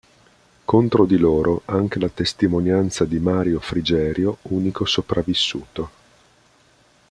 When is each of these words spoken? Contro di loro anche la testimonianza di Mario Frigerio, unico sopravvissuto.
Contro 0.65 1.05
di 1.05 1.15
loro 1.19 1.61
anche 1.65 1.99
la 1.99 2.09
testimonianza 2.09 3.05
di 3.05 3.19
Mario 3.19 3.59
Frigerio, 3.59 4.37
unico 4.49 4.83
sopravvissuto. 4.83 5.89